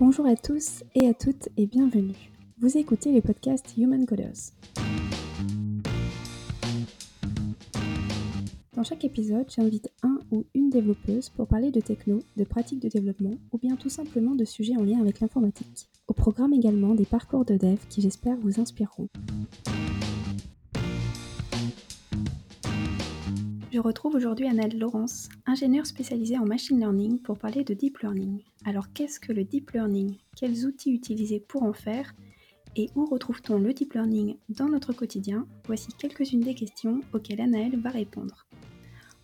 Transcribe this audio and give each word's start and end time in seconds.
Bonjour 0.00 0.24
à 0.24 0.34
tous 0.34 0.82
et 0.94 1.06
à 1.08 1.12
toutes 1.12 1.50
et 1.58 1.66
bienvenue. 1.66 2.32
Vous 2.58 2.78
écoutez 2.78 3.12
les 3.12 3.20
podcasts 3.20 3.76
Human 3.76 4.06
Coders. 4.06 4.54
Dans 8.74 8.82
chaque 8.82 9.04
épisode, 9.04 9.44
j'invite 9.54 9.90
un 10.02 10.18
ou 10.30 10.46
une 10.54 10.70
développeuse 10.70 11.28
pour 11.28 11.46
parler 11.46 11.70
de 11.70 11.82
techno, 11.82 12.20
de 12.38 12.44
pratiques 12.44 12.80
de 12.80 12.88
développement 12.88 13.34
ou 13.52 13.58
bien 13.58 13.76
tout 13.76 13.90
simplement 13.90 14.34
de 14.34 14.46
sujets 14.46 14.78
en 14.78 14.84
lien 14.84 15.02
avec 15.02 15.20
l'informatique. 15.20 15.90
Au 16.08 16.14
programme 16.14 16.54
également 16.54 16.94
des 16.94 17.04
parcours 17.04 17.44
de 17.44 17.58
dev 17.58 17.76
qui 17.90 18.00
j'espère 18.00 18.38
vous 18.38 18.58
inspireront. 18.58 19.08
Je 23.80 23.82
retrouve 23.82 24.14
aujourd'hui 24.14 24.46
Annette 24.46 24.74
Laurence, 24.74 25.30
ingénieure 25.46 25.86
spécialisée 25.86 26.36
en 26.36 26.44
machine 26.44 26.78
learning 26.78 27.18
pour 27.18 27.38
parler 27.38 27.64
de 27.64 27.72
deep 27.72 28.00
learning. 28.00 28.42
Alors 28.66 28.92
qu'est-ce 28.92 29.18
que 29.18 29.32
le 29.32 29.42
deep 29.42 29.70
learning? 29.70 30.18
Quels 30.36 30.66
outils 30.66 30.92
utiliser 30.92 31.40
pour 31.40 31.62
en 31.62 31.72
faire? 31.72 32.14
Et 32.76 32.90
où 32.94 33.06
retrouve-t-on 33.06 33.58
le 33.58 33.72
deep 33.72 33.94
learning 33.94 34.36
dans 34.50 34.68
notre 34.68 34.92
quotidien? 34.92 35.46
Voici 35.64 35.94
quelques-unes 35.94 36.42
des 36.42 36.54
questions 36.54 37.00
auxquelles 37.14 37.40
Anaëlle 37.40 37.80
va 37.80 37.88
répondre. 37.88 38.46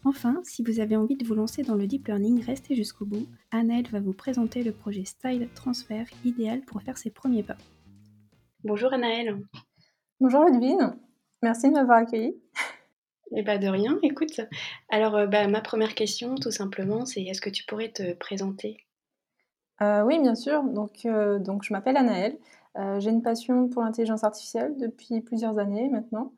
Enfin, 0.04 0.40
si 0.42 0.62
vous 0.62 0.80
avez 0.80 0.96
envie 0.96 1.16
de 1.16 1.26
vous 1.26 1.34
lancer 1.34 1.62
dans 1.62 1.74
le 1.74 1.86
deep 1.86 2.06
learning, 2.06 2.42
restez 2.42 2.74
jusqu'au 2.74 3.04
bout. 3.04 3.26
Anaëlle 3.50 3.90
va 3.90 4.00
vous 4.00 4.14
présenter 4.14 4.62
le 4.62 4.72
projet 4.72 5.04
Style 5.04 5.50
Transfer 5.54 6.06
idéal 6.24 6.62
pour 6.62 6.80
faire 6.80 6.96
ses 6.96 7.10
premiers 7.10 7.42
pas. 7.42 7.58
Bonjour 8.64 8.90
Anaëlle. 8.94 9.38
Bonjour 10.18 10.46
Ludwine, 10.46 10.96
merci 11.42 11.68
de 11.68 11.74
m'avoir 11.74 11.98
accueillie. 11.98 12.36
Eh 13.34 13.42
bah 13.42 13.58
de 13.58 13.68
rien, 13.68 13.98
écoute. 14.02 14.40
Alors, 14.88 15.16
euh, 15.16 15.26
bah, 15.26 15.48
ma 15.48 15.60
première 15.60 15.94
question, 15.94 16.34
tout 16.36 16.50
simplement, 16.50 17.06
c'est 17.06 17.22
est-ce 17.22 17.40
que 17.40 17.50
tu 17.50 17.64
pourrais 17.64 17.90
te 17.90 18.12
présenter? 18.14 18.86
Euh, 19.82 20.02
Oui, 20.04 20.18
bien 20.20 20.34
sûr. 20.34 20.62
Donc, 20.64 21.04
euh, 21.06 21.38
je 21.62 21.72
m'appelle 21.72 21.96
Anaëlle. 21.96 22.38
J'ai 22.98 23.08
une 23.10 23.22
passion 23.22 23.68
pour 23.68 23.82
l'intelligence 23.82 24.22
artificielle 24.22 24.76
depuis 24.76 25.22
plusieurs 25.22 25.58
années 25.58 25.88
maintenant. 25.88 26.34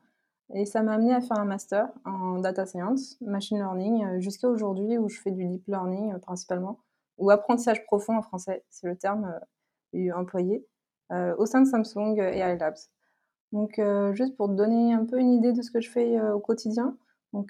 Et 0.53 0.65
ça 0.65 0.81
m'a 0.83 0.93
amené 0.93 1.13
à 1.13 1.19
faire 1.19 1.37
un 1.37 1.43
master 1.45 1.89
en 2.05 2.39
data 2.39 2.65
science, 2.65 3.17
machine 3.21 3.57
learning, 3.57 4.19
jusqu'à 4.21 4.47
aujourd'hui 4.47 4.97
où 4.97 5.09
je 5.09 5.19
fais 5.19 5.31
du 5.31 5.45
deep 5.45 5.67
learning 5.67 6.17
principalement, 6.19 6.79
ou 7.17 7.29
apprentissage 7.29 7.83
profond 7.85 8.17
en 8.17 8.21
français, 8.21 8.63
c'est 8.69 8.87
le 8.87 8.95
terme 8.97 9.37
employé, 10.15 10.65
au 11.11 11.45
sein 11.45 11.61
de 11.61 11.67
Samsung 11.67 12.17
AI 12.19 12.57
Labs. 12.57 12.77
Donc, 13.51 13.79
euh, 13.79 14.13
juste 14.13 14.35
pour 14.37 14.49
donner 14.49 14.93
un 14.93 15.05
peu 15.05 15.19
une 15.19 15.33
idée 15.33 15.53
de 15.53 15.61
ce 15.61 15.71
que 15.71 15.81
je 15.81 15.89
fais 15.89 16.17
euh, 16.17 16.35
au 16.35 16.39
quotidien. 16.39 16.97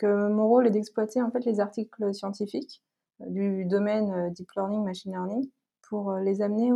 Euh, 0.04 0.30
mon 0.30 0.48
rôle 0.48 0.68
est 0.68 0.72
d'exploiter 0.72 1.22
en 1.22 1.32
fait 1.32 1.46
les 1.46 1.60
articles 1.60 2.14
scientifiques 2.14 2.82
du 3.20 3.66
domaine 3.66 4.32
deep 4.34 4.50
learning, 4.56 4.84
machine 4.84 5.12
learning, 5.12 5.50
pour 5.82 6.14
les 6.16 6.42
amener 6.42 6.72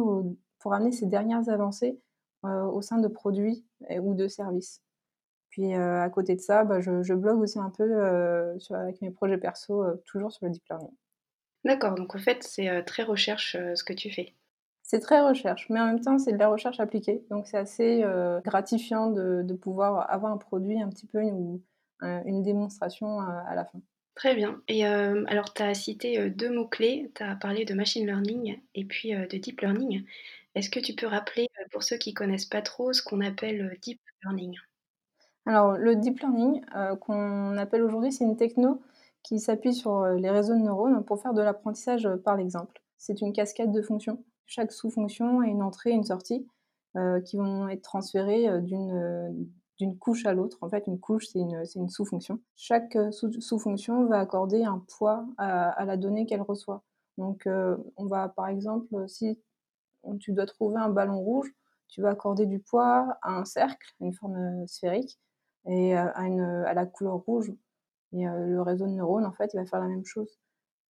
pour 0.59 0.73
amener 0.73 0.91
ces 0.91 1.05
dernières 1.05 1.47
avancées 1.49 1.99
au 2.43 2.81
sein 2.81 2.97
de 2.97 3.07
produits 3.07 3.65
ou 4.01 4.13
de 4.13 4.27
services. 4.27 4.81
Puis 5.49 5.73
à 5.73 6.09
côté 6.09 6.35
de 6.35 6.41
ça, 6.41 6.65
bah, 6.65 6.81
je, 6.81 7.13
blogue 7.13 7.39
aussi 7.39 7.59
un 7.59 7.69
peu 7.69 8.53
avec 8.71 9.01
mes 9.01 9.11
projets 9.11 9.37
perso, 9.37 9.85
toujours 10.05 10.33
sur 10.33 10.45
le 10.45 10.51
deep 10.51 10.63
learning. 10.69 10.91
D'accord, 11.63 11.95
donc 11.95 12.13
en 12.13 12.19
fait 12.19 12.43
c'est 12.43 12.83
très 12.83 13.03
recherche 13.03 13.57
ce 13.75 13.83
que 13.85 13.93
tu 13.93 14.09
fais. 14.09 14.33
C'est 14.93 14.99
très 14.99 15.21
recherche, 15.21 15.71
mais 15.71 15.79
en 15.79 15.87
même 15.87 16.01
temps, 16.01 16.19
c'est 16.19 16.33
de 16.33 16.37
la 16.37 16.49
recherche 16.49 16.79
appliquée. 16.79 17.25
Donc, 17.31 17.47
c'est 17.47 17.57
assez 17.57 18.03
euh, 18.03 18.41
gratifiant 18.41 19.09
de, 19.09 19.51
pouvoir 19.55 20.07
avoir 20.11 20.31
un 20.31 20.37
produit 20.37 20.79
un 20.79 20.87
petit 20.89 21.07
peu 21.07 21.19
une 21.19 22.43
démonstration 22.43 23.19
euh, 23.19 23.25
à, 23.47 23.55
la 23.55 23.65
fin. 23.65 23.81
Très 24.13 24.35
bien. 24.35 24.61
Et 24.67 24.85
euh, 24.85 25.23
alors, 25.25 25.51
tu 25.51 25.63
as 25.63 25.73
cité 25.73 26.29
deux 26.29 26.51
mots-clés. 26.53 27.11
Tu 27.15 27.23
as 27.23 27.35
parlé 27.35 27.65
de 27.65 27.73
machine 27.73 28.05
learning 28.05 28.59
et 28.75 28.85
puis 28.85 29.13
de 29.13 29.35
deep 29.35 29.61
learning. 29.61 30.05
Est-ce 30.53 30.69
que 30.69 30.79
tu 30.79 30.93
peux 30.93 31.07
rappeler, 31.07 31.47
pour 31.71 31.81
ceux 31.81 31.97
qui 31.97 32.11
ne 32.11 32.15
connaissent 32.15 32.45
pas 32.45 32.61
trop, 32.61 32.93
ce 32.93 33.01
qu'on 33.01 33.21
appelle 33.21 33.75
deep 33.81 33.99
learning? 34.23 34.59
Alors, 35.47 35.71
le 35.71 35.95
deep 35.95 36.19
learning, 36.19 36.63
qu'on 37.01 37.57
appelle 37.57 37.81
aujourd'hui, 37.81 38.11
c'est 38.11 38.25
une 38.25 38.37
techno 38.37 38.79
qui 39.23 39.39
s'appuie 39.39 39.73
sur 39.73 40.05
les 40.05 40.29
réseaux 40.29 40.53
de 40.53 40.59
neurones 40.59 41.03
pour 41.03 41.19
faire 41.19 41.33
de 41.33 41.41
l'apprentissage 41.41 42.07
par 42.23 42.37
l'exemple. 42.37 42.79
C'est 42.99 43.21
une 43.21 43.33
cascade 43.33 43.71
de 43.71 43.81
fonctions 43.81 44.23
chaque 44.45 44.71
sous-fonction 44.71 45.41
a 45.41 45.47
une 45.47 45.63
entrée 45.63 45.91
et 45.91 45.93
une 45.93 46.03
sortie 46.03 46.47
euh, 46.95 47.21
qui 47.21 47.37
vont 47.37 47.67
être 47.69 47.81
transférées 47.81 48.47
euh, 48.47 48.61
euh, 48.71 49.31
d'une 49.79 49.97
couche 49.97 50.27
à 50.27 50.33
l'autre. 50.33 50.59
En 50.61 50.69
fait, 50.69 50.85
une 50.85 50.99
couche, 50.99 51.27
c'est 51.27 51.39
une, 51.39 51.63
une 51.75 51.89
sous-fonction. 51.89 52.39
Chaque 52.55 52.95
sous-fonction 53.11 54.05
va 54.05 54.19
accorder 54.19 54.63
un 54.63 54.85
poids 54.97 55.25
à, 55.37 55.83
la 55.85 55.97
donnée 55.97 56.27
qu'elle 56.27 56.43
reçoit. 56.43 56.83
Donc, 57.17 57.47
on 57.47 58.05
va, 58.05 58.29
par 58.29 58.47
exemple, 58.47 59.07
si 59.07 59.39
tu 60.19 60.33
dois 60.33 60.45
trouver 60.45 60.77
un 60.77 60.89
ballon 60.89 61.19
rouge, 61.19 61.51
tu 61.87 62.01
vas 62.01 62.11
accorder 62.11 62.45
du 62.45 62.59
poids 62.59 63.17
à 63.23 63.31
un 63.31 63.45
cercle, 63.45 63.95
une 63.99 64.13
forme 64.13 64.67
sphérique, 64.67 65.19
et 65.65 65.95
à, 65.95 66.21
une, 66.21 66.41
à 66.41 66.75
la 66.75 66.85
couleur 66.85 67.15
rouge. 67.15 67.51
Et 68.13 68.25
le 68.25 68.61
réseau 68.61 68.85
de 68.85 68.91
neurones, 68.91 69.25
en 69.25 69.33
fait, 69.33 69.51
il 69.55 69.57
va 69.57 69.65
faire 69.65 69.79
la 69.79 69.87
même 69.87 70.05
chose. 70.05 70.37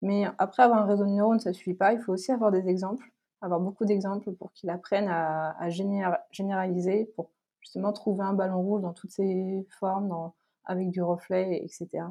Mais 0.01 0.25
après 0.37 0.63
avoir 0.63 0.81
un 0.81 0.85
réseau 0.85 1.05
de 1.05 1.11
neurones, 1.11 1.39
ça 1.39 1.51
ne 1.51 1.55
suffit 1.55 1.73
pas. 1.73 1.93
Il 1.93 2.01
faut 2.01 2.11
aussi 2.11 2.33
avoir 2.33 2.51
des 2.51 2.67
exemples 2.67 3.13
avoir 3.43 3.59
beaucoup 3.59 3.85
d'exemples 3.85 4.31
pour 4.31 4.51
qu'il 4.53 4.69
apprenne 4.69 5.07
à, 5.09 5.69
généraliser, 5.69 7.11
pour 7.15 7.29
justement 7.59 7.91
trouver 7.91 8.23
un 8.23 8.33
ballon 8.33 8.61
rouge 8.61 8.81
dans 8.81 8.93
toutes 8.93 9.11
ses 9.11 9.67
formes, 9.79 10.31
avec 10.65 10.89
du 10.89 11.01
reflet, 11.01 11.61
etc. 11.63 12.05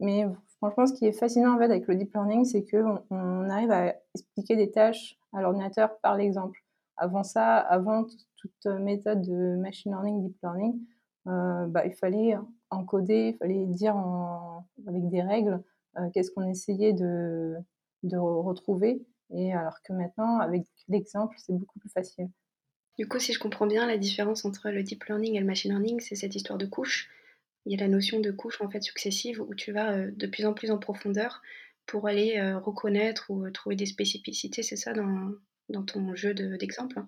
Mais 0.00 0.26
franchement, 0.56 0.86
ce 0.86 0.92
qui 0.92 1.06
est 1.06 1.12
fascinant 1.12 1.54
en 1.54 1.58
fait 1.58 1.66
avec 1.66 1.86
le 1.86 1.94
deep 1.94 2.12
learning, 2.12 2.44
c'est 2.44 2.64
qu'on 2.68 2.98
on 3.10 3.48
arrive 3.48 3.70
à 3.70 3.94
expliquer 4.14 4.56
des 4.56 4.72
tâches 4.72 5.16
à 5.32 5.42
l'ordinateur 5.42 5.96
par 6.00 6.16
l'exemple. 6.16 6.58
Avant 6.96 7.22
ça, 7.22 7.58
avant 7.58 8.04
toute 8.36 8.66
méthode 8.66 9.22
de 9.22 9.56
machine 9.56 9.92
learning, 9.92 10.22
deep 10.22 10.36
learning, 10.42 10.80
euh, 11.28 11.66
bah, 11.66 11.86
il 11.86 11.94
fallait 11.94 12.36
encoder, 12.70 13.30
il 13.34 13.36
fallait 13.38 13.66
dire 13.66 13.96
avec 14.86 15.08
des 15.08 15.22
règles 15.22 15.62
euh, 15.98 16.10
qu'est-ce 16.12 16.32
qu'on 16.32 16.48
essayait 16.48 16.92
de, 16.92 17.54
de 18.02 18.18
retrouver. 18.18 19.06
Et 19.30 19.52
alors 19.52 19.82
que 19.82 19.92
maintenant, 19.92 20.38
avec 20.38 20.66
l'exemple, 20.88 21.36
c'est 21.38 21.52
beaucoup 21.52 21.78
plus 21.78 21.90
facile. 21.90 22.28
Du 22.98 23.08
coup, 23.08 23.18
si 23.18 23.32
je 23.32 23.40
comprends 23.40 23.66
bien, 23.66 23.86
la 23.86 23.98
différence 23.98 24.44
entre 24.44 24.70
le 24.70 24.82
deep 24.82 25.04
learning 25.04 25.34
et 25.34 25.40
le 25.40 25.46
machine 25.46 25.72
learning, 25.72 26.00
c'est 26.00 26.14
cette 26.14 26.34
histoire 26.34 26.58
de 26.58 26.66
couches. 26.66 27.10
Il 27.66 27.72
y 27.72 27.74
a 27.74 27.84
la 27.84 27.88
notion 27.88 28.20
de 28.20 28.30
couches 28.30 28.60
en 28.60 28.68
fait 28.68 28.82
successives 28.82 29.40
où 29.40 29.54
tu 29.54 29.72
vas 29.72 29.92
euh, 29.92 30.10
de 30.14 30.26
plus 30.26 30.46
en 30.46 30.52
plus 30.52 30.70
en 30.70 30.78
profondeur 30.78 31.42
pour 31.86 32.06
aller 32.06 32.38
euh, 32.38 32.58
reconnaître 32.58 33.30
ou 33.30 33.44
euh, 33.44 33.50
trouver 33.50 33.74
des 33.74 33.86
spécificités. 33.86 34.62
C'est 34.62 34.76
ça 34.76 34.92
dans, 34.92 35.32
dans, 35.70 35.82
ton 35.82 36.14
jeu 36.14 36.34
d'exemple? 36.34 37.02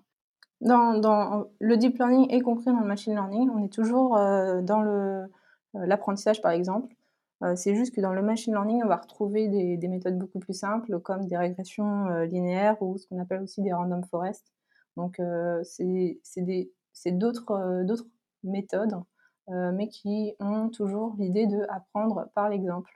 Dans, 0.59 0.97
dans, 0.97 1.51
le 1.59 1.77
deep 1.77 1.97
learning 1.97 2.31
est 2.31 2.41
compris 2.41 2.65
dans 2.65 2.79
le 2.79 2.87
machine 2.87 3.13
learning. 3.13 3.49
On 3.49 3.63
est 3.63 3.71
toujours 3.71 4.15
dans 4.15 5.27
l'apprentissage, 5.73 6.41
par 6.41 6.51
exemple. 6.51 6.93
Euh, 7.43 7.55
c'est 7.55 7.75
juste 7.75 7.93
que 7.95 8.01
dans 8.01 8.13
le 8.13 8.23
machine 8.23 8.53
learning, 8.53 8.81
on 8.83 8.87
va 8.87 8.97
retrouver 8.97 9.47
des, 9.47 9.87
méthodes 9.87 10.17
beaucoup 10.17 10.39
plus 10.39 10.53
simples, 10.53 10.99
comme 10.99 11.27
des 11.27 11.37
régressions 11.37 12.07
euh, 12.07 12.25
linéaires 12.25 12.81
ou 12.81 12.97
ce 12.97 13.07
qu'on 13.07 13.19
appelle 13.19 13.41
aussi 13.41 13.61
des 13.61 13.73
random 13.73 14.03
forests. 14.05 14.51
Donc, 14.95 15.19
euh, 15.19 15.61
c'est 15.63 17.11
d'autres 17.11 17.77
méthodes, 18.43 18.95
mais 19.47 19.87
qui 19.89 20.33
ont 20.39 20.69
toujours 20.69 21.15
l'idée 21.19 21.45
d'apprendre 21.47 22.29
par 22.33 22.49
l'exemple. 22.49 22.91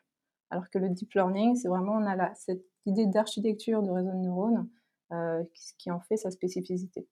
Alors 0.50 0.70
que 0.70 0.80
le 0.80 0.90
deep 0.90 1.14
learning, 1.14 1.56
c'est 1.56 1.68
vraiment, 1.68 1.94
on 1.94 2.06
a 2.06 2.34
cette 2.36 2.66
idée 2.86 3.06
d'architecture 3.06 3.84
de 3.84 3.92
réseau 3.92 4.12
de 4.12 4.18
neurones 4.18 4.68
qui 5.78 5.92
en 5.92 6.00
fait 6.00 6.18
sa 6.18 6.32
spécificité. 6.32 7.08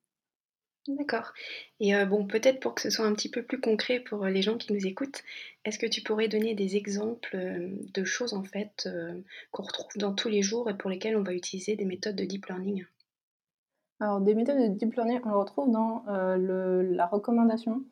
D'accord. 0.87 1.33
Et 1.79 1.95
euh, 1.95 2.05
bon, 2.05 2.25
peut-être 2.25 2.59
pour 2.59 2.73
que 2.73 2.81
ce 2.81 2.89
soit 2.89 3.05
un 3.05 3.13
petit 3.13 3.29
peu 3.29 3.43
plus 3.43 3.59
concret 3.59 3.99
pour 3.99 4.23
euh, 4.23 4.29
les 4.29 4.41
gens 4.41 4.57
qui 4.57 4.73
nous 4.73 4.87
écoutent, 4.87 5.21
est-ce 5.65 5.77
que 5.77 5.85
tu 5.85 6.01
pourrais 6.01 6.27
donner 6.27 6.55
des 6.55 6.77
exemples 6.77 7.35
euh, 7.35 7.69
de 7.93 8.03
choses 8.03 8.33
en 8.33 8.43
fait 8.43 8.89
qu'on 9.51 9.63
retrouve 9.63 9.97
dans 9.97 10.13
tous 10.13 10.29
les 10.29 10.41
jours 10.41 10.69
et 10.69 10.77
pour 10.77 10.89
lesquelles 10.89 11.17
on 11.17 11.23
va 11.23 11.33
utiliser 11.33 11.75
des 11.75 11.85
méthodes 11.85 12.15
de 12.15 12.23
deep 12.25 12.47
learning? 12.47 12.85
Alors, 13.99 14.21
des 14.21 14.33
méthodes 14.33 14.57
de 14.57 14.67
deep 14.67 14.95
learning, 14.95 15.19
on 15.25 15.29
le 15.29 15.37
retrouve 15.37 15.69
dans 15.69 16.05
la 16.07 17.05
recommandation. 17.05 17.83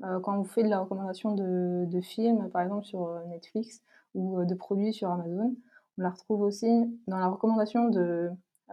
quand 0.00 0.36
vous 0.36 0.44
faites 0.44 0.64
de 0.64 0.70
la 0.70 0.78
recommandation 0.78 1.34
de, 1.34 2.00
films, 2.00 2.48
par 2.50 2.62
exemple 2.62 2.86
sur 2.86 3.20
Netflix, 3.28 3.82
ou 4.14 4.44
de 4.44 4.54
produits 4.54 4.92
sur 4.92 5.10
Amazon, 5.10 5.56
on 5.98 6.02
la 6.02 6.10
retrouve 6.10 6.42
aussi 6.42 6.70
dans 7.08 7.18
la 7.18 7.26
recommandation 7.26 7.88
de 7.88 8.30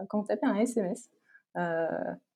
quand 0.07 0.21
vous 0.21 0.27
tapez 0.27 0.45
un 0.45 0.55
SMS 0.55 1.09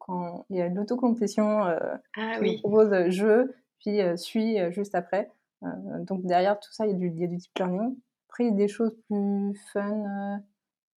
quand 0.07 0.45
il 0.49 0.57
y 0.57 0.61
a 0.61 0.69
l'autocomplétion 0.69 1.65
euh, 1.65 1.77
ah, 2.15 2.35
qui 2.37 2.41
oui. 2.41 2.57
propose 2.59 2.91
euh, 2.93 3.09
je, 3.09 3.51
puis 3.79 4.01
euh, 4.01 4.15
suis 4.15 4.57
juste 4.71 4.95
après. 4.95 5.29
donc 5.61 6.25
derrière 6.25 6.59
tout 6.59 6.71
ça, 6.71 6.85
il 6.85 6.91
y, 6.93 6.95
a 6.95 6.97
du, 6.97 7.09
il 7.09 7.19
y, 7.19 7.23
a 7.25 7.27
du, 7.27 7.37
deep 7.37 7.51
learning. 7.57 7.95
Après, 8.29 8.45
il 8.45 8.51
y 8.51 8.53
a 8.53 8.55
des 8.55 8.67
choses 8.67 8.95
plus 9.07 9.53
fun. 9.73 10.41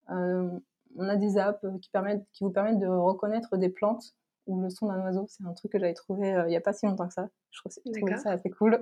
on 0.09 1.09
a 1.09 1.17
des 1.17 1.39
apps 1.39 1.65
qui, 1.83 1.91
permettent, 1.91 2.25
qui 2.33 2.45
vous 2.45 2.51
permettent 2.51 2.79
de 2.79 2.87
reconnaître 2.87 3.57
des 3.57 3.69
plantes 3.69 4.15
ou 4.47 4.61
le 4.61 4.71
son 4.71 4.87
d'un 4.87 5.01
oiseau. 5.03 5.27
C'est 5.29 5.45
un 5.45 5.53
truc 5.55 5.73
que 5.73 5.79
j'avais 5.79 5.95
trouvé 5.95 6.29
il 6.29 6.49
n'y 6.49 6.57
a 6.57 6.61
pas 6.61 6.73
si 6.73 6.87
longtemps 6.87 7.09
que 7.09 7.15
ça. 7.15 7.29
Je 7.51 7.61
trouve 7.61 7.73
ça 8.17 8.31
assez 8.31 8.51
cool. 8.51 8.81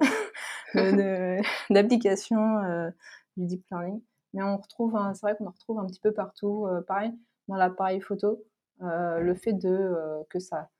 D'application 1.70 2.91
du 3.37 3.46
deep 3.46 3.64
learning. 3.70 4.00
Mais 4.34 4.43
on 4.43 4.58
retrouve, 4.58 4.99
c'est 5.14 5.23
vrai 5.23 5.37
qu'on 5.37 5.46
en 5.46 5.52
retrouve 5.52 5.79
un 5.79 5.87
petit 5.87 6.00
peu 6.00 6.12
partout. 6.12 6.67
pareil, 6.87 7.12
dans 7.49 7.56
l'appareil 7.56 8.00
photo, 8.00 8.43
le 8.80 9.34
fait 9.34 9.52
de, 9.54 10.25
que 10.30 10.38
ça, 10.38 10.70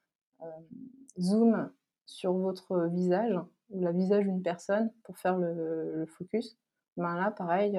zoome 1.21 1.71
sur 2.07 2.33
votre 2.33 2.87
visage 2.87 3.35
ou 3.71 3.85
le 3.85 3.93
visage 3.93 4.25
d'une 4.25 4.43
personne 4.43 4.91
pour 5.05 5.19
faire 5.19 5.37
le 5.37 5.95
le 5.97 6.07
focus, 6.07 6.57
ben, 6.97 7.15
là 7.17 7.31
pareil, 7.31 7.79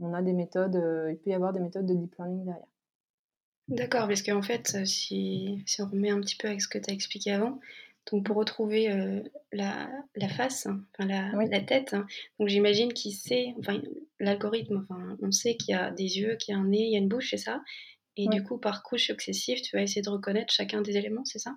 on 0.00 0.14
a 0.14 0.22
des 0.22 0.32
méthodes, 0.32 0.74
il 1.10 1.18
peut 1.18 1.30
y 1.30 1.34
avoir 1.34 1.52
des 1.52 1.60
méthodes 1.60 1.86
de 1.86 1.94
deep 1.94 2.14
learning 2.16 2.44
derrière. 2.44 2.66
D'accord, 3.68 4.06
parce 4.06 4.22
qu'en 4.22 4.42
fait, 4.42 4.84
si 4.86 5.62
si 5.66 5.82
on 5.82 5.86
remet 5.86 6.10
un 6.10 6.20
petit 6.20 6.36
peu 6.36 6.46
avec 6.48 6.62
ce 6.62 6.68
que 6.68 6.78
tu 6.78 6.88
as 6.90 6.92
expliqué 6.94 7.32
avant, 7.32 7.58
donc 8.10 8.24
pour 8.24 8.36
retrouver, 8.36 8.88
la 9.52 9.88
la 10.14 10.28
face, 10.28 10.66
enfin 10.66 11.06
la 11.08 11.32
Oui. 11.32 11.46
la 11.50 11.60
tête, 11.60 11.94
donc 12.38 12.48
j'imagine 12.48 12.92
qu'il 12.92 13.12
sait, 13.12 13.54
enfin 13.58 13.80
l'algorithme, 14.20 14.86
enfin 14.88 15.16
on 15.20 15.32
sait 15.32 15.56
qu'il 15.56 15.72
y 15.74 15.78
a 15.78 15.90
des 15.90 16.18
yeux, 16.18 16.36
qu'il 16.36 16.54
y 16.54 16.56
a 16.56 16.60
un 16.60 16.66
nez, 16.68 16.84
il 16.86 16.92
y 16.92 16.94
a 16.96 16.98
une 16.98 17.08
bouche, 17.08 17.30
c'est 17.30 17.36
ça? 17.38 17.60
Et 18.18 18.28
du 18.28 18.42
coup, 18.42 18.56
par 18.56 18.82
couche 18.82 19.06
successive, 19.06 19.60
tu 19.60 19.76
vas 19.76 19.82
essayer 19.82 20.00
de 20.02 20.08
reconnaître 20.08 20.52
chacun 20.52 20.80
des 20.80 20.96
éléments, 20.96 21.24
c'est 21.26 21.38
ça? 21.38 21.56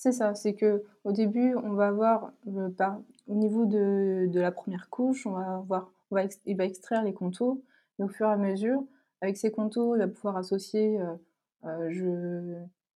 C'est 0.00 0.12
ça, 0.12 0.32
c'est 0.36 0.54
qu'au 0.54 1.10
début, 1.12 1.56
on 1.56 1.72
va 1.72 1.88
avoir, 1.88 2.30
par 2.76 3.00
au 3.26 3.34
niveau 3.34 3.66
de 3.66 4.26
de 4.30 4.40
la 4.40 4.52
1re 4.52 4.88
couche, 4.90 5.26
on 5.26 5.32
va 5.32 5.56
avoir 5.56 5.90
on 6.12 6.14
va 6.14 6.22
ex 6.22 6.40
il 6.46 6.56
va 6.56 6.64
extraire 6.66 7.02
les 7.02 7.12
contours 7.12 7.58
et 7.98 8.04
au 8.04 8.08
fur 8.08 8.28
et 8.28 8.30
à 8.30 8.36
mesure, 8.36 8.84
avec 9.20 9.36
ces 9.36 9.50
contours, 9.50 9.96
il 9.96 9.98
va 9.98 10.06
pouvoir 10.06 10.36
associer, 10.36 11.00
heu, 11.00 11.90
je 11.90 12.54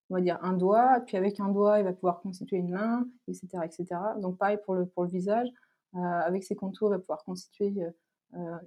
on 0.09 0.15
va 0.15 0.21
dire 0.21 0.39
un 0.43 0.53
doigt, 0.53 1.01
puis 1.05 1.17
avec 1.17 1.41
un 1.41 1.49
doigt, 1.49 1.79
il 1.79 1.83
va 1.83 1.91
pouvoir 1.91 2.21
constituer 2.21 2.55
une 2.57 2.69
main 2.71 3.05
et 3.27 3.33
cetera 3.33 3.65
et 3.65 3.71
cetera. 3.71 4.15
Donc 4.21 4.37
pareil 4.37 4.57
pour 4.63 4.75
le 4.75 4.85
pour 4.85 5.03
le 5.03 5.09
visage, 5.09 5.49
heu, 5.95 5.99
avec 5.99 6.45
ces 6.45 6.55
contours, 6.55 6.87
il 6.89 6.91
va 6.93 6.99
pouvoir 6.99 7.25
constituer, 7.25 7.73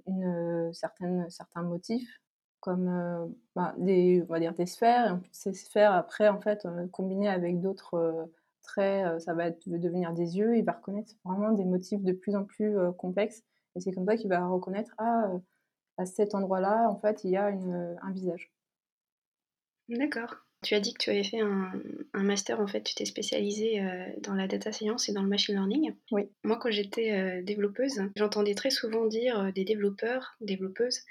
une, 0.05 0.69
certaine 0.73 1.27
certains 1.31 1.63
motifs 1.63 2.19
comme, 2.59 2.87
heu, 2.89 3.35
bah, 3.55 3.75
des 3.77 4.23
on 4.27 4.31
va 4.33 4.39
dire 4.39 4.53
des 4.53 4.65
sphères 4.65 5.15
et 5.15 5.29
ces 5.31 5.53
sphères 5.53 5.93
après 5.93 6.27
en 6.29 6.39
fait, 6.41 6.65
heu, 6.65 6.87
combinées 6.91 7.29
avec 7.29 7.59
d'autres, 7.61 7.95
heu, 7.97 8.33
traits, 8.61 9.05
heu, 9.15 9.19
ça 9.19 9.33
va 9.33 9.47
être 9.47 9.67
devenir 9.69 10.13
des 10.13 10.37
yeux. 10.37 10.57
Il 10.57 10.65
va 10.65 10.73
reconnaître 10.73 11.13
vraiment 11.25 11.51
des 11.53 11.65
motifs 11.65 12.03
de 12.03 12.13
plus 12.13 12.35
en 12.35 12.43
plus, 12.45 12.75
complexes 12.97 13.43
et 13.75 13.79
c'est 13.81 13.91
comme 13.93 14.05
ça 14.05 14.15
qu'il 14.17 14.29
va 14.29 14.45
reconnaître: 14.47 14.93
«Ah, 14.97 15.31
à 15.97 16.05
cet 16.07 16.35
endroit-là, 16.35 16.89
en 16.89 16.97
fait, 16.99 17.23
il 17.25 17.31
y 17.31 17.37
a 17.37 17.49
une, 17.51 17.97
un 18.01 18.11
visage». 18.13 18.51
D'accord. 19.89 20.35
Tu 20.63 20.73
as 20.75 20.79
dit 20.79 20.93
que 20.93 21.03
tu 21.03 21.09
avais 21.11 21.23
fait 21.23 21.39
un 21.39 21.71
un 22.13 22.23
master, 22.23 22.59
en 22.59 22.67
fait, 22.67 22.83
tu 22.83 22.95
t'es 22.95 23.05
spécialisée, 23.05 23.79
dans 24.21 24.33
la 24.33 24.47
data 24.47 24.71
science 24.71 25.07
et 25.07 25.13
dans 25.13 25.21
le 25.21 25.29
machine 25.29 25.55
learning. 25.55 25.93
Oui. 26.11 26.29
Moi, 26.43 26.57
quand 26.57 26.71
j'étais, 26.71 27.41
développeuse, 27.43 28.01
j'entendais 28.15 28.55
très 28.55 28.69
souvent 28.71 29.05
dire, 29.05 29.51
des 29.53 29.65
développeurs, 29.65 30.35
développeuses 30.41 31.01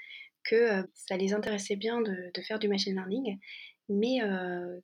que, 0.49 0.87
ça 0.93 1.17
les 1.17 1.33
intéressait 1.33 1.75
bien 1.75 2.01
de 2.01 2.41
faire 2.47 2.59
du 2.59 2.67
machine 2.67 2.93
learning, 2.93 3.37
mais 3.89 4.19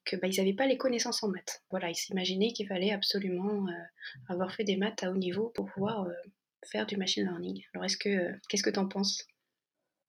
que, 0.06 0.16
bah, 0.16 0.28
ils 0.28 0.40
avaient 0.40 0.54
pas 0.54 0.66
les 0.66 0.78
connaissances 0.78 1.24
en 1.24 1.30
maths. 1.30 1.64
Voilà, 1.70 1.90
ils 1.90 1.96
s'imaginaient 1.96 2.54
qu'il 2.54 2.68
fallait 2.68 2.92
absolument, 2.92 3.66
avoir 4.30 4.54
fait 4.54 4.64
des 4.64 4.78
maths 4.78 5.04
à 5.04 5.12
haut 5.12 5.18
niveau 5.18 5.50
pour 5.56 5.66
pouvoir, 5.66 6.08
faire 6.66 6.86
du 6.86 6.96
machine 6.96 7.24
learning. 7.24 7.62
Alors 7.74 7.84
est-ce 7.86 7.98
que, 7.98 8.32
qu'est-ce 8.48 8.64
que 8.64 8.70
tu 8.70 8.80
en 8.80 8.88
penses? 8.88 9.28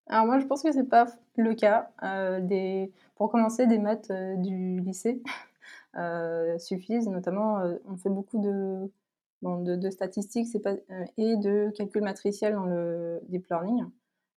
Alors 0.07 0.27
moi, 0.27 0.39
je 0.39 0.47
pense 0.47 0.63
que 0.63 0.71
c'est 0.71 0.89
pas 0.89 1.07
le 1.37 1.55
cas, 1.55 1.91
pour 3.17 3.31
commencer, 3.31 3.67
des 3.67 3.79
maths, 3.79 4.13
du 4.39 4.81
lycée, 4.81 5.23
suffisent. 6.59 7.09
Notamment, 7.09 7.63
on 7.87 7.97
fait 7.97 8.11
beaucoup 8.11 8.41
de 8.41 9.91
statistiques, 9.91 10.55
et 11.17 11.37
de 11.37 11.71
calcul 11.77 12.03
matriciel 12.03 12.55
dans 12.55 12.67
le 12.67 13.21
deep 13.29 13.47
learning. 13.49 13.85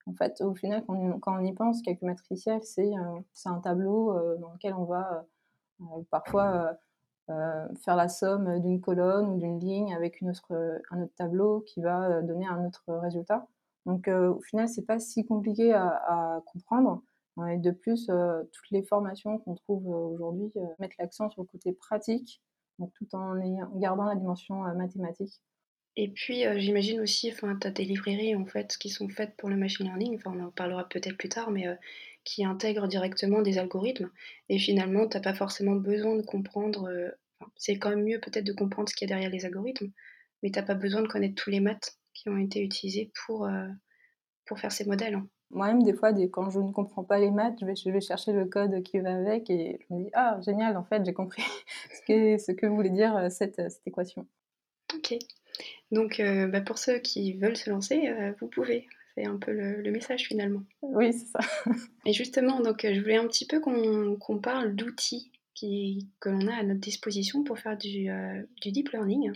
En 0.08 0.14
fait, 0.16 0.42
au 0.42 0.56
final, 0.56 0.84
quand 0.88 1.38
on 1.40 1.46
y 1.46 1.54
pense, 1.54 1.82
calcul 1.84 2.08
matriciel, 2.08 2.64
c'est, 2.64 2.88
heu, 2.96 3.24
c'est 3.34 3.50
un 3.50 3.60
tableau, 3.60 4.12
heu, 4.18 4.38
dans 4.40 4.54
lequel 4.54 4.74
on 4.74 4.86
va, 4.86 5.28
heu, 5.82 6.04
parfois, 6.12 6.78
faire 7.84 7.96
la 7.96 8.08
somme 8.10 8.60
d'une 8.62 8.82
colonne 8.82 9.28
ou 9.30 9.38
d'une 9.40 9.60
ligne 9.60 9.94
avec 9.96 10.22
un 10.24 10.30
autre 10.30 10.82
tableau 11.18 11.62
qui 11.62 11.82
va, 11.82 12.22
donner 12.22 12.48
un 12.48 12.66
autre 12.66 12.84
résultat. 12.88 13.48
Donc 13.86 14.08
au 14.08 14.42
final, 14.42 14.68
c'est 14.70 14.86
pas 14.86 15.00
si 15.00 15.26
compliqué 15.26 15.74
à 15.74 16.42
comprendre. 16.48 17.04
Ouais, 17.38 17.58
de 17.58 17.72
plus, 17.72 18.08
toutes 18.08 18.72
les 18.72 18.84
formations 18.84 19.38
qu'on 19.40 19.56
trouve, 19.56 19.88
aujourd'hui, 19.88 20.52
mettent 20.80 20.98
l'accent 21.00 21.30
sur 21.30 21.42
le 21.44 21.48
côté 21.48 21.74
pratique, 21.74 22.42
tout 22.96 23.16
en 23.16 23.36
gardant 23.80 24.06
la 24.06 24.16
dimension, 24.16 24.62
mathématique. 24.76 25.42
Et 25.98 26.08
puis, 26.10 26.46
heu, 26.46 26.58
j'imagine 26.60 27.02
aussi, 27.02 27.30
enfin, 27.32 27.58
tu 27.60 27.68
as 27.68 27.72
des 27.72 27.84
librairies, 27.84 28.36
en 28.36 28.46
fait, 28.46 28.78
qui 28.78 28.90
sont 28.90 29.10
faites 29.10 29.36
pour 29.36 29.50
le 29.50 29.58
machine 29.58 29.86
learning, 29.88 30.16
enfin, 30.18 30.32
on 30.36 30.46
en 30.46 30.52
parlera 30.52 30.88
peut-être 30.88 31.18
plus 31.18 31.28
tard, 31.30 31.52
mais 31.52 31.68
heu, 31.68 31.78
qui 32.24 32.46
intègrent 32.46 32.88
directement 32.88 33.42
des 33.42 33.58
algorithmes 33.58 34.12
et 34.50 34.60
finalement, 34.60 35.08
tu 35.10 35.18
as 35.18 35.22
pas 35.22 35.34
forcément 35.34 35.76
besoin 35.76 36.16
de 36.16 36.22
comprendre, 36.22 36.90
enfin, 37.40 37.52
c'est 37.58 37.78
quand 37.80 37.90
même 37.90 38.04
mieux 38.04 38.20
peut-être 38.20 38.46
de 38.46 38.54
comprendre 38.54 38.88
ce 38.90 38.96
qu'il 38.96 39.10
y 39.10 39.12
a 39.12 39.16
derrière 39.16 39.32
les 39.32 39.46
algorithmes, 39.46 39.92
mais 40.44 40.52
tu 40.52 40.60
as 40.60 40.64
pas 40.64 40.76
besoin 40.76 41.02
de 41.02 41.08
connaître 41.08 41.36
tous 41.42 41.50
les 41.50 41.60
maths 41.62 41.98
qui 42.14 42.30
ont 42.30 42.38
été 42.38 42.62
utilisés 42.64 43.12
pour, 43.26 43.48
pour 44.46 44.60
faire 44.60 44.72
ces 44.72 44.86
modèles. 44.86 45.22
Moi-même, 45.52 45.84
des 45.84 45.94
fois, 45.94 46.12
des 46.14 46.30
quand 46.30 46.50
je 46.50 46.60
ne 46.60 46.72
comprends 46.72 47.04
pas 47.04 47.20
les 47.20 47.32
maths, 47.32 47.58
je 47.62 47.66
vais 47.66 47.76
je 47.76 47.90
vais 47.90 48.02
chercher 48.02 48.34
le 48.34 48.46
code 48.46 48.84
qui 48.84 49.00
va 49.00 49.16
avec 49.16 49.50
et 49.50 49.80
je 49.90 49.94
me 49.94 50.04
dis: 50.04 50.10
«Ah 50.14 50.40
génial, 50.46 50.76
en 50.78 50.84
fait, 50.84 51.06
j'ai 51.06 51.14
compris 51.14 51.44
ce 51.94 52.02
que 52.08 52.38
ce 52.38 52.52
que 52.52 52.66
voulait 52.68 52.90
dire, 52.90 53.32
cette 53.32 53.56
cette 53.72 53.88
équation». 53.88 54.28
OK. 54.96 55.18
Donc 55.92 56.20
heu, 56.20 56.48
bah, 56.48 56.62
pour 56.62 56.78
ceux 56.78 57.00
qui 57.00 57.34
veulent 57.34 57.58
se 57.58 57.70
lancer, 57.70 58.08
heu, 58.08 58.36
vous 58.40 58.48
pouvez. 58.48 58.88
C'est 59.16 59.26
un 59.26 59.38
peu 59.38 59.52
le 59.52 59.82
le 59.82 59.92
message, 59.92 60.26
finalement. 60.28 60.64
Oui, 60.82 61.12
c'est 61.14 61.26
ça. 61.26 61.40
Et 62.06 62.14
justement, 62.14 62.62
donc 62.62 62.86
heu, 62.86 62.94
je 62.94 63.02
voulais 63.02 63.18
un 63.18 63.28
petit 63.28 63.46
peu 63.48 63.60
qu'on 63.60 64.40
parle 64.40 64.76
d'outils 64.76 65.32
que 66.20 66.30
l'on 66.30 66.48
a 66.48 66.56
à 66.56 66.64
notre 66.64 66.80
disposition 66.82 67.44
pour 67.44 67.58
faire 67.58 67.78
du, 67.78 68.10
du 68.62 68.72
deep 68.72 68.90
learning. 68.92 69.32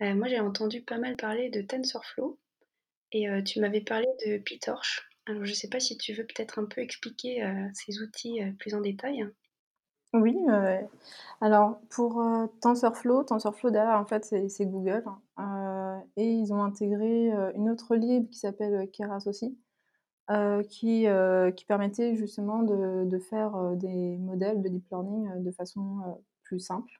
Moi, 0.00 0.28
j'ai 0.28 0.40
entendu 0.40 0.80
pas 0.80 0.96
mal 0.98 1.16
parler 1.16 1.50
de 1.50 1.60
TensorFlow 1.60 2.38
et 3.12 3.28
tu 3.44 3.60
m'avais 3.60 3.82
parlé 3.82 4.06
de 4.26 4.38
PyTorch. 4.38 5.08
Alors 5.26 5.44
je 5.44 5.52
sais 5.52 5.68
pas 5.68 5.80
si 5.80 5.98
tu 5.98 6.14
veux 6.14 6.24
peut-être 6.24 6.58
un 6.58 6.64
peu 6.64 6.80
expliquer, 6.80 7.44
ces 7.74 8.00
outils, 8.00 8.40
plus 8.58 8.74
en 8.74 8.80
détail? 8.80 9.26
Oui, 10.12 10.36
alors 11.40 11.78
pour, 11.88 12.20
heu, 12.20 12.48
TensorFlow, 12.60 13.22
TensorFlow 13.22 13.70
derrière 13.70 13.96
en 14.00 14.04
fait 14.06 14.24
c'est 14.24 14.66
Google, 14.66 15.04
heu 15.38 15.96
et 16.16 16.26
ils 16.26 16.52
ont 16.52 16.62
intégré, 16.64 17.32
heu, 17.32 17.52
une 17.54 17.70
autre 17.70 17.94
lib 17.94 18.28
qui 18.28 18.38
s'appelle, 18.40 18.90
Keras 18.90 19.22
aussi, 19.26 19.56
qui, 20.70 21.06
permettait 21.68 22.16
justement 22.16 22.62
de 22.64 23.18
faire, 23.20 23.76
des 23.76 24.18
modèles 24.18 24.62
de 24.62 24.68
deep 24.70 24.86
learning, 24.90 25.42
de 25.44 25.50
façon, 25.52 26.20
plus 26.44 26.60
simple. 26.60 26.92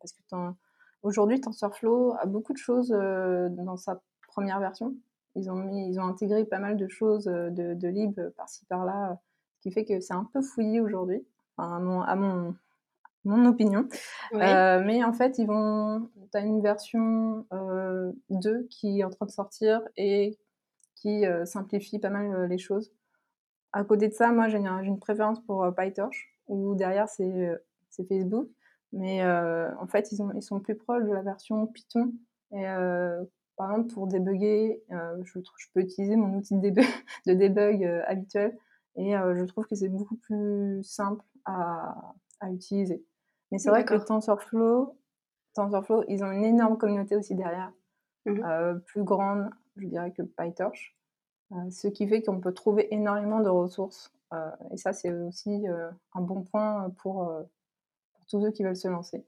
Parce 0.00 0.12
que 0.12 0.22
aujourd'hui 1.02 1.40
TensorFlow 1.40 2.14
a 2.20 2.26
beaucoup 2.26 2.52
de 2.54 2.58
choses, 2.58 2.90
dans 2.90 3.76
sa 3.78 4.00
1re 4.28 4.60
version. 4.60 4.94
Ils 5.36 5.50
ont 5.50 5.56
mis 5.56 5.88
ils 5.90 6.00
ont 6.00 6.04
intégré 6.06 6.44
pas 6.46 6.58
mal 6.60 6.76
de 6.78 6.88
choses, 6.88 7.24
de 7.26 7.88
lib 7.88 8.20
par-ci 8.36 8.64
par-là, 8.66 9.18
ce 9.56 9.60
qui 9.62 9.72
fait 9.72 9.84
que 9.86 10.00
c'est 10.00 10.14
un 10.14 10.24
peu 10.32 10.42
fouillis 10.42 10.80
aujourd'hui, 10.80 11.26
enfin 11.56 11.76
à 11.76 11.80
mon 11.80 12.02
à 12.02 12.16
mon 12.16 12.54
mon 13.24 13.46
opinion. 13.46 13.88
Oui. 14.30 14.62
Heu, 14.62 14.84
mais 14.84 15.04
en 15.04 15.12
fait, 15.12 15.38
ils 15.38 15.46
vont 15.46 16.10
tu 16.32 16.38
as 16.38 16.40
une 16.42 16.62
version, 16.62 17.46
heu, 17.52 18.14
2 18.30 18.66
qui 18.70 19.00
est 19.00 19.04
en 19.04 19.10
train 19.10 19.26
de 19.26 19.30
sortir 19.30 19.82
et 19.96 20.38
qui, 20.96 21.26
heu, 21.26 21.46
simplifie 21.46 21.98
pas 22.00 22.10
mal, 22.10 22.26
heu, 22.34 22.46
les 22.46 22.58
choses. 22.58 22.92
À 23.72 23.84
côté 23.84 24.08
de 24.08 24.14
ça, 24.14 24.32
moi 24.32 24.48
j'ai 24.48 24.58
un 24.58 24.82
j'ai 24.82 24.88
une 24.88 24.98
préférence 25.00 25.40
pour, 25.44 25.66
PyTorch 25.76 26.28
où 26.48 26.74
derrière 26.74 27.08
c'est, 27.08 27.58
Facebook, 28.08 28.48
mais 28.92 29.24
en 29.24 29.86
fait 29.86 30.12
ils 30.12 30.22
ont 30.22 30.30
ils 30.34 30.42
sont 30.42 30.60
plus 30.60 30.76
proches 30.76 31.04
de 31.04 31.12
la 31.12 31.22
version 31.22 31.66
Python 31.66 32.12
et 32.52 32.64
par 33.56 33.70
exemple 33.72 33.92
pour 33.94 34.06
débugger, 34.08 34.82
je 34.90 35.40
je 35.58 35.66
peux 35.74 35.80
utiliser 35.80 36.16
mon 36.16 36.36
outil 36.36 36.56
de 36.56 36.60
débug 36.70 36.86
de 37.26 37.34
debug, 37.34 37.84
habituel 38.06 38.56
et 38.96 39.12
je 39.12 39.44
trouve 39.44 39.66
que 39.66 39.74
c'est 39.74 39.88
beaucoup 39.88 40.16
plus 40.16 40.82
simple 40.84 41.24
à 41.46 42.14
à 42.40 42.50
utiliser. 42.50 43.04
Mais 43.52 43.58
c'est 43.58 43.70
vrai 43.70 43.84
que. 43.86 43.94
TensorFlow 43.94 44.96
TensorFlow, 45.54 46.04
ils 46.08 46.24
ont 46.24 46.32
une 46.32 46.44
énorme 46.44 46.78
communauté 46.78 47.16
aussi 47.16 47.34
derrière, 47.36 47.72
Mmh 48.26 48.32
mh. 48.38 48.46
heu, 48.46 48.82
plus 48.86 49.04
grande, 49.04 49.50
je 49.76 49.86
dirais 49.88 50.12
que 50.12 50.22
PyTorch, 50.22 50.96
heu, 51.52 51.70
ce 51.70 51.88
qui 51.88 52.08
fait 52.08 52.22
qu'on 52.22 52.40
peut 52.40 52.54
trouver 52.54 52.94
énormément 52.94 53.40
de 53.40 53.48
ressources, 53.50 54.12
heu 54.34 54.38
et 54.72 54.76
ça 54.78 54.92
c'est 54.94 55.12
aussi, 55.12 55.66
un 56.14 56.22
bon 56.22 56.42
point 56.44 56.90
pour, 56.98 57.30
tous 58.30 58.42
ceux 58.42 58.52
qui 58.52 58.64
veulent 58.64 58.76
se 58.76 58.88
lancer. 58.88 59.26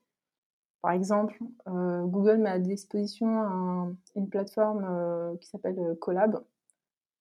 Par 0.82 0.92
exemple, 0.92 1.38
Google 1.68 2.38
met 2.38 2.50
à 2.50 2.58
disposition 2.60 3.28
un 3.42 3.96
une 4.16 4.28
plateforme, 4.30 5.38
qui 5.40 5.48
s'appelle, 5.48 5.78
heu, 5.80 5.94
Colab 5.96 6.44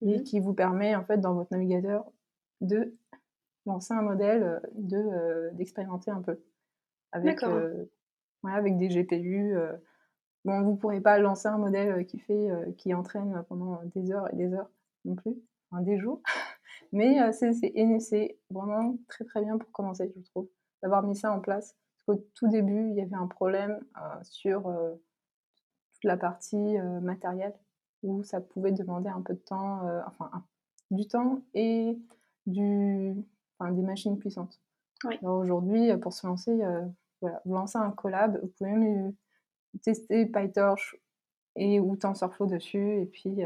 Mmh 0.02 0.16
et 0.16 0.24
qui 0.24 0.40
vous 0.42 0.54
permet 0.56 0.96
en 0.96 1.06
fait 1.06 1.20
dans 1.20 1.34
votre 1.36 1.52
navigateur 1.54 2.06
de 2.62 2.96
lancer 3.66 3.94
un 3.94 4.02
modèle, 4.02 4.62
de, 4.76 5.50
d'expérimenter 5.54 6.12
un 6.12 6.22
peu 6.22 6.40
avec, 7.12 7.42
ouais, 7.44 8.52
avec 8.52 8.78
des 8.78 8.90
GPU. 8.90 9.56
Bon, 10.46 10.62
vous 10.62 10.76
pourrez 10.76 11.00
pas 11.00 11.20
lancer 11.20 11.48
un 11.48 11.58
modèle, 11.58 12.06
qui 12.06 12.20
fait, 12.20 12.50
qui 12.78 12.94
entraîne 12.94 13.44
pendant 13.48 13.82
des 13.96 14.12
heures 14.12 14.32
et 14.34 14.36
des 14.36 14.54
heures 14.54 14.70
non 15.06 15.16
plus, 15.16 15.36
enfin 15.72 15.82
des 15.82 15.98
jours, 15.98 16.22
Mais 16.92 17.18
c'est 17.34 18.38
vraiment 18.50 18.98
très, 19.08 19.26
très 19.26 19.42
bien 19.42 19.58
pour 19.58 19.72
commencer, 19.72 20.14
je 20.16 20.30
trouve, 20.30 20.48
d'avoir 20.82 21.04
mis 21.04 21.16
ça 21.16 21.32
en 21.32 21.40
place. 21.40 21.76
Parce 22.06 22.20
qu'au 22.20 22.26
tout 22.36 22.48
début, 22.48 22.90
il 22.90 22.96
y 22.96 23.02
avait 23.02 23.16
un 23.16 23.28
problème, 23.28 23.80
sur, 24.24 24.64
toute 24.64 26.04
la 26.04 26.18
partie, 26.18 26.78
matérielle 27.02 27.56
où 28.04 28.22
ça 28.24 28.42
pouvait 28.42 28.74
demander 28.74 29.10
un 29.10 29.22
peu 29.22 29.34
de 29.34 29.40
temps, 29.40 29.82
enfin 30.06 30.30
un 30.34 30.44
du 30.92 31.08
temps 31.08 31.42
et 31.54 31.98
du 32.46 33.16
enfin 33.60 33.72
des 33.72 33.82
machines 33.82 34.18
puissantes. 34.18 34.60
Oui. 35.04 35.16
Aujourd'hui, 35.22 35.92
heu, 35.92 36.00
pour 36.00 36.14
se 36.14 36.26
lancer, 36.26 36.56
voilà, 37.22 37.42
vous 37.46 37.54
lancez 37.54 37.78
un 37.78 37.92
collab, 37.92 38.40
vous 38.42 38.48
pouvez 38.58 38.72
même, 38.72 39.08
heu, 39.10 39.16
tester 39.82 40.26
PyTorch 40.26 40.96
et 41.56 41.80
ou 41.80 41.96
TensorFlow 41.96 42.46
dessus 42.48 43.02
et 43.02 43.06
puis, 43.06 43.44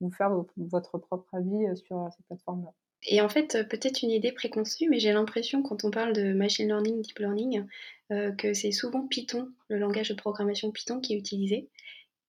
vous 0.00 0.10
faire 0.10 0.30
vo 0.30 0.46
votre 0.56 0.98
propre 0.98 1.34
avis, 1.34 1.76
sur, 1.76 2.08
cette 2.14 2.26
plateforme-là. 2.26 2.72
Et 3.06 3.20
en 3.20 3.28
fait, 3.28 3.68
peut-être 3.68 4.02
une 4.02 4.10
idée 4.10 4.32
préconçue, 4.32 4.88
mais 4.88 4.98
j'ai 4.98 5.12
l'impression 5.12 5.62
quand 5.62 5.84
on 5.84 5.90
parle 5.90 6.12
de 6.12 6.32
machine 6.32 6.66
learning, 6.66 7.02
deep 7.02 7.18
learning, 7.18 7.66
que 8.38 8.54
c'est 8.54 8.72
souvent 8.72 9.06
Python, 9.06 9.48
le 9.68 9.78
langage 9.78 10.08
de 10.08 10.14
programmation 10.14 10.70
Python 10.70 11.00
qui 11.00 11.14
est 11.14 11.18
utilisé. 11.18 11.68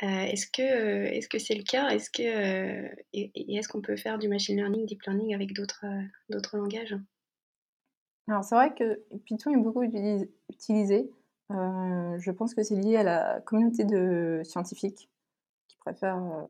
Heu, 0.02 0.08
est-ce 0.08 0.48
que, 0.48 0.62
heu, 0.62 1.06
est-ce 1.14 1.30
c'est 1.40 1.56
le 1.56 1.64
cas? 1.64 1.88
Est-ce 1.90 2.10
heu 2.22 2.90
et 3.14 3.56
est-ce 3.56 3.70
qu'on 3.70 3.82
peut 3.82 3.96
faire 3.96 4.18
du 4.20 4.28
machine 4.28 4.58
learning, 4.58 4.86
deep 4.86 5.04
learning 5.04 5.34
avec 5.34 5.54
d'autres, 5.54 5.86
langages? 6.58 6.96
Alors 8.28 8.44
c'est 8.44 8.56
vrai 8.56 8.74
que 8.74 9.02
Python 9.26 9.52
est 9.54 9.58
beaucoup 9.58 9.84
utilis 9.84 10.28
utilisé. 10.50 11.12
Je 11.50 12.32
pense 12.32 12.56
que 12.56 12.64
c'est 12.64 12.76
lié 12.76 12.98
à 12.98 13.04
la 13.04 13.42
communauté 13.42 13.84
de 13.86 14.42
scientifiques 14.44 15.10
qui 15.68 15.78
préfèrent, 15.78 16.48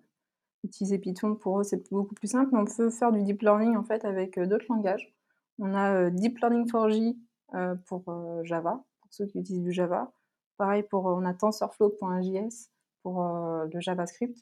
utiliser 0.63 0.99
Python. 0.99 1.35
Pour 1.35 1.61
eux, 1.61 1.63
c'est 1.63 1.89
beaucoup 1.91 2.15
plus 2.15 2.29
simple, 2.29 2.55
on 2.55 2.65
peut 2.65 2.89
faire 2.91 3.11
du 3.11 3.23
deep 3.23 3.41
learning 3.43 3.77
en 3.77 3.83
fait 3.83 4.05
avec, 4.05 4.39
d'autres 4.39 4.67
langages. 4.69 5.13
On 5.59 5.73
a, 5.75 6.09
Deep 6.11 6.39
Learning 6.39 6.67
4j, 6.69 7.17
heu, 7.55 7.79
pour, 7.87 8.03
Java, 8.43 8.83
pour 9.01 9.13
ceux 9.13 9.25
qui 9.27 9.39
utilisent 9.39 9.63
du 9.63 9.73
Java. 9.73 10.11
Pareil 10.57 10.83
pour, 10.83 11.05
on 11.05 11.25
a 11.25 11.33
TensorFlow.js 11.33 12.69
pour, 13.05 13.23
le 13.71 13.79
JavaScript. 13.79 14.35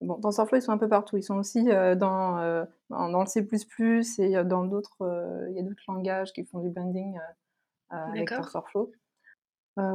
Bon, 0.00 0.16
TensorFlow, 0.18 0.58
ils 0.58 0.62
sont 0.62 0.72
un 0.72 0.78
peu 0.78 0.88
partout. 0.88 1.16
Ils 1.16 1.22
sont 1.22 1.36
aussi, 1.36 1.62
dans, 1.64 2.66
dans 2.88 3.08
dans 3.08 3.20
le 3.20 3.26
C++ 3.26 3.46
et 4.18 4.44
dans 4.44 4.64
d'autres, 4.64 5.46
il 5.50 5.54
y 5.54 5.60
a 5.60 5.62
d'autres 5.62 5.84
langages 5.86 6.32
qui 6.32 6.44
font 6.44 6.58
du 6.58 6.70
binding, 6.70 7.16
heu, 7.16 7.96
heu, 7.96 7.96
avec. 7.96 8.30
TensorFlow. 8.30 8.90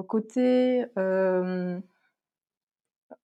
Côté, 0.08 0.86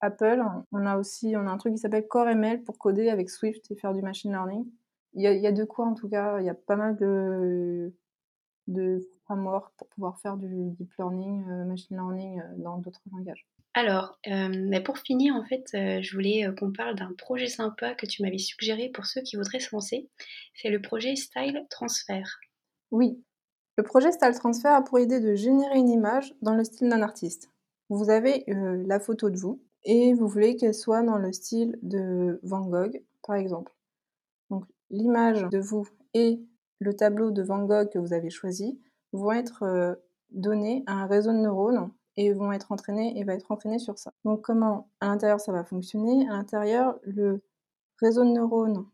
Apple, 0.01 0.43
on 0.71 0.85
a 0.85 0.97
aussi 0.97 1.35
on 1.37 1.47
a 1.47 1.51
un 1.51 1.57
truc 1.57 1.73
qui 1.73 1.79
s'appelle 1.79 2.07
CoreML 2.07 2.63
pour 2.63 2.77
coder 2.77 3.09
avec 3.09 3.29
Swift 3.29 3.71
et 3.71 3.75
faire 3.75 3.93
du 3.93 4.01
machine 4.01 4.31
learning. 4.31 4.65
Il 5.13 5.21
y 5.21 5.27
a 5.27 5.33
il 5.33 5.41
y 5.41 5.47
a 5.47 5.51
de 5.51 5.63
quoi 5.63 5.85
en 5.85 5.93
tout 5.93 6.09
cas, 6.09 6.39
il 6.39 6.45
y 6.45 6.49
a 6.49 6.53
pas 6.55 6.75
mal 6.75 6.97
de 6.97 7.93
de 8.67 9.07
frameworks 9.23 9.73
pour 9.77 9.87
pouvoir 9.87 10.19
faire 10.19 10.37
du 10.37 10.71
deep 10.71 10.91
learning, 10.97 11.45
machine 11.65 11.97
learning, 11.97 12.41
dans 12.57 12.77
d'autres 12.77 13.01
langages. 13.11 13.47
Alors, 13.73 14.19
bah, 14.25 14.81
pour 14.81 14.97
finir, 14.97 15.35
en 15.35 15.45
fait, 15.45 15.65
heu, 15.73 16.01
je 16.01 16.13
voulais, 16.13 16.45
heu, 16.45 16.53
qu'on 16.53 16.71
parle 16.71 16.95
d'un 16.95 17.13
projet 17.17 17.47
sympa 17.47 17.95
que 17.95 18.05
tu 18.05 18.21
m'avais 18.21 18.37
suggéré 18.37 18.89
pour 18.89 19.05
ceux 19.05 19.21
qui 19.21 19.37
voudraient 19.37 19.59
se 19.59 19.73
lancer. 19.73 20.09
C'est 20.53 20.69
le 20.69 20.81
projet 20.81 21.15
Style 21.15 21.65
Transfer. 21.69 22.23
Oui, 22.91 23.23
le 23.77 23.83
projet 23.83 24.11
Style 24.11 24.33
Transfer 24.33 24.67
a 24.67 24.81
pour 24.81 24.99
idée 24.99 25.19
de 25.19 25.33
générer 25.33 25.77
une 25.77 25.89
image 25.89 26.35
dans 26.41 26.55
le 26.55 26.63
style 26.63 26.89
d'un 26.89 27.01
artiste. 27.01 27.49
Vous 27.89 28.09
avez, 28.09 28.43
la 28.47 28.99
photo 28.99 29.29
de 29.29 29.37
vous 29.37 29.63
et 29.83 30.13
vous 30.13 30.27
voulez 30.27 30.55
qu'elle 30.55 30.75
soit 30.75 31.01
dans 31.03 31.17
le 31.17 31.31
style 31.31 31.79
de 31.81 32.39
Van 32.43 32.61
Gogh, 32.61 33.01
par 33.23 33.37
exemple. 33.37 33.73
Donc 34.49 34.65
l'image 34.89 35.47
de 35.49 35.59
vous 35.59 35.87
et 36.13 36.41
le 36.79 36.93
tableau 36.93 37.31
de 37.31 37.41
Van 37.41 37.65
Gogh 37.65 37.89
que 37.89 37.99
vous 37.99 38.13
avez 38.13 38.29
choisi 38.29 38.79
vont 39.13 39.31
être, 39.31 39.97
donnés 40.31 40.83
à 40.85 40.93
un 40.93 41.07
réseau 41.07 41.31
de 41.31 41.37
neurones 41.37 41.91
et 42.17 42.33
vont 42.33 42.51
être 42.51 42.71
entraînés 42.71 43.17
et 43.19 43.23
va 43.23 43.33
être 43.33 43.51
entraîné 43.51 43.79
sur 43.79 43.97
ça. 43.97 44.13
Donc 44.25 44.41
comment 44.41 44.89
à 45.01 45.07
l'intérieur 45.07 45.39
ça 45.39 45.51
va 45.51 45.63
fonctionner? 45.63 46.27
À 46.29 46.33
l'intérieur, 46.33 46.99
le 47.03 47.41
réseau 48.01 48.23
de 48.25 48.29
neurones 48.31 48.85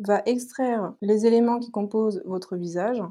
va 0.00 0.22
extraire 0.26 0.94
les 1.02 1.26
éléments 1.26 1.60
qui 1.60 1.70
composent 1.70 2.22
votre 2.26 2.56
visage. 2.56 3.02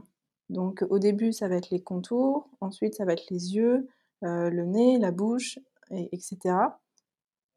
Donc 0.50 0.86
au 0.90 1.00
début, 1.00 1.34
ça 1.34 1.48
va 1.48 1.56
être 1.56 1.72
les 1.72 1.82
contours, 1.82 2.50
ensuite 2.62 2.96
ça 2.96 3.06
va 3.06 3.14
être 3.14 3.30
les 3.32 3.56
yeux, 3.56 3.88
heu, 4.24 4.50
le 4.50 4.66
nez, 4.66 4.98
la 5.00 5.12
bouche 5.12 5.60
et 5.92 6.10
et 6.14 6.20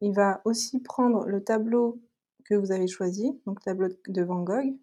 il 0.01 0.13
va 0.13 0.41
aussi 0.45 0.79
prendre 0.81 1.25
le 1.25 1.43
tableau 1.43 1.99
que 2.45 2.55
vous 2.55 2.71
avez 2.71 2.87
choisi, 2.87 3.39
donc 3.45 3.59
le 3.61 3.63
tableau 3.65 3.87
de 4.07 4.21
Van 4.23 4.41
Gogh, 4.43 4.75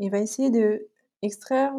et 0.00 0.10
va 0.10 0.18
essayer 0.18 0.50
d'extraire 0.50 1.74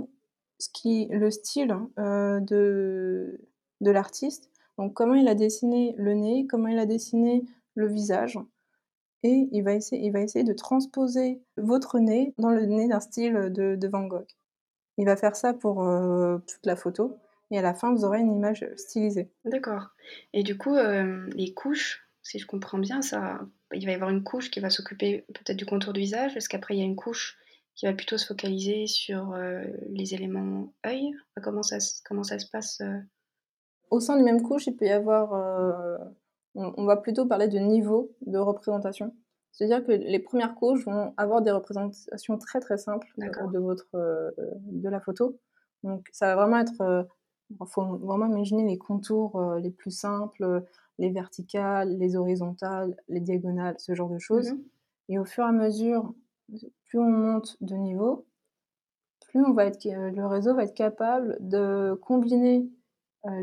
ce 0.59 0.69
qui 0.69 1.07
le 1.11 1.29
style, 1.31 1.75
heu, 1.99 2.39
de 2.41 3.39
de 3.81 3.91
l'artiste. 3.91 4.49
Donc 4.77 4.93
comment 4.93 5.13
il 5.15 5.27
a 5.27 5.35
dessiné 5.35 5.95
le 5.97 6.13
nez, 6.13 6.47
comment 6.49 6.67
il 6.67 6.79
a 6.79 6.85
dessiné 6.85 7.43
le 7.75 7.87
visage 7.87 8.39
et 9.23 9.49
il 9.51 9.63
va 9.63 9.73
essayer 9.73 10.05
il 10.05 10.11
va 10.11 10.21
essayer 10.21 10.45
de 10.45 10.53
transposer 10.53 11.41
votre 11.57 11.99
nez 11.99 12.33
dans 12.37 12.51
le 12.51 12.65
nez 12.65 12.87
d'un 12.87 12.99
style, 13.01 13.33
de 13.51 13.87
Van 13.87 14.05
Gogh. 14.05 14.27
Il 14.97 15.05
va 15.05 15.15
faire 15.17 15.35
ça 15.35 15.53
pour, 15.53 15.83
heu, 15.83 16.41
toute 16.47 16.65
la 16.65 16.75
photo 16.75 17.17
et 17.51 17.59
à 17.59 17.61
la 17.61 17.73
fin, 17.75 17.93
vous 17.93 18.05
aurez 18.05 18.19
une 18.21 18.33
image, 18.35 18.65
stylisée. 18.75 19.29
D'accord 19.45 19.89
et 20.33 20.43
du 20.43 20.57
coup, 20.57 20.75
hem, 20.77 21.29
les 21.35 21.53
couches, 21.53 22.07
si 22.23 22.39
je 22.39 22.47
comprends 22.47 22.79
bien, 22.79 23.01
ça 23.01 23.41
il 23.73 23.85
va 23.85 23.91
y 23.91 23.95
avoir 23.95 24.09
une 24.09 24.23
couche 24.23 24.51
qui 24.51 24.59
va 24.59 24.69
s'occuper 24.69 25.25
peut-être 25.33 25.57
du 25.57 25.65
contour 25.65 25.93
du 25.93 26.01
visage? 26.01 26.35
Est-ce 26.37 26.49
qu'après 26.49 26.75
il 26.75 26.79
y 26.79 26.83
a 26.83 26.85
une 26.85 26.95
couche 26.95 27.37
qui 27.75 27.85
va 27.85 27.93
plutôt 27.93 28.17
se 28.17 28.25
focaliser 28.27 28.87
sur, 28.87 29.33
heu, 29.35 29.61
les 29.89 30.13
éléments 30.13 30.73
œil? 30.85 31.11
Comment 31.43 31.63
ça 31.63 31.79
se 31.79 32.01
comment 32.05 32.23
ça 32.23 32.39
se 32.39 32.47
passe? 32.49 32.81
Au 33.95 33.99
sein 34.01 34.15
d'une 34.17 34.25
même 34.25 34.41
couche, 34.41 34.67
il 34.67 34.75
peut 34.75 34.85
y 34.85 34.89
avoir, 34.89 35.33
heu, 35.33 35.97
on 36.55 36.73
on 36.77 36.85
va 36.85 36.97
plutôt 36.97 37.25
parler 37.27 37.47
de 37.47 37.57
niveau 37.59 38.11
de 38.25 38.37
représentation. 38.37 39.15
C'est-à-dire 39.51 39.85
que 39.85 39.91
les 39.91 40.19
premières 40.19 40.55
couches 40.55 40.85
vont 40.85 41.13
avoir 41.17 41.41
des 41.41 41.51
représentations 41.51 42.37
très, 42.37 42.59
très 42.59 42.77
simples, 42.77 43.07
D'accord. 43.17 43.49
de 43.53 43.59
votre, 43.59 43.87
heu, 43.95 44.35
de 44.37 44.89
la 44.89 44.99
photo. 44.99 45.39
Donc 45.83 46.09
ça 46.11 46.27
va 46.27 46.35
vraiment 46.41 46.59
être, 46.59 47.07
il 47.49 47.57
faut 47.67 47.85
vraiment 47.97 48.25
imaginer 48.27 48.65
les 48.65 48.77
contours, 48.77 49.41
les 49.55 49.71
plus 49.71 49.91
simples, 49.91 50.65
les 50.99 51.09
verticales, 51.11 51.97
les 51.97 52.15
horizontales, 52.17 52.97
les 53.07 53.21
diagonales, 53.21 53.75
ce 53.79 53.93
genre 53.95 54.09
de 54.09 54.19
choses 54.19 54.55
Mmh 54.55 54.65
et 55.09 55.19
au 55.19 55.25
fur 55.25 55.43
et 55.45 55.47
à 55.47 55.51
mesure, 55.51 56.13
plus 56.85 56.99
on 56.99 57.09
monte 57.11 57.57
de 57.61 57.75
niveau, 57.75 58.25
plus 59.29 59.41
on 59.43 59.53
va 59.53 59.65
être 59.65 59.83
le 59.85 60.25
réseau 60.25 60.55
va 60.55 60.63
être 60.63 60.73
capable 60.73 61.37
de 61.41 61.97
combiner, 62.01 62.69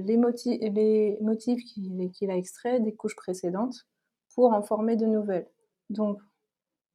les 0.04 0.16
moti 0.16 0.58
les 0.58 1.18
motifs 1.20 1.64
qu'il 1.64 2.30
a 2.30 2.36
extraits 2.36 2.82
des 2.82 2.94
couches 2.94 3.16
précédentes 3.16 3.86
pour 4.34 4.52
en 4.52 4.62
former 4.62 4.96
de 4.96 5.06
nouvelles. 5.06 5.48
Donc 5.90 6.20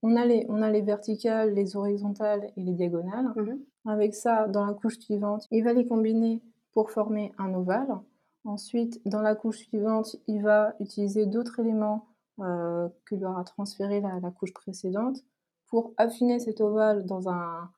on 0.04 0.16
a 0.16 0.26
les 0.26 0.46
on 0.50 0.62
a 0.62 0.70
les 0.70 0.82
verticales, 0.82 1.54
les 1.54 1.76
horizontales 1.76 2.52
et 2.56 2.62
les 2.62 2.74
diagonales. 2.74 3.34
Mmh 3.36 3.58
Avec 3.86 4.16
ça, 4.16 4.48
dans 4.48 4.66
la 4.66 4.74
couche 4.74 5.00
suivante, 5.00 5.48
il 5.52 5.64
va 5.64 5.74
les 5.74 5.86
combiner 5.86 6.42
pour 6.74 6.92
former 6.92 7.32
un 7.38 7.54
ovale. 7.54 8.00
Ensuite, 8.46 9.02
dans 9.06 9.22
la 9.22 9.36
couche 9.36 9.60
suivante, 9.68 10.16
il 10.28 10.42
va 10.42 10.74
utiliser 10.80 11.26
d'autres 11.26 11.60
éléments, 11.60 12.08
heu, 12.40 12.90
que 13.06 13.16
lui 13.16 13.26
aura 13.26 13.44
transféré 13.44 14.00
la 14.02 14.20
la 14.20 14.32
couche 14.32 14.54
précédente 14.54 15.18
pour 15.68 15.94
affiner 15.98 16.40
cet 16.40 16.62
ovale 16.62 17.06
dans 17.06 17.30
un 17.30 17.70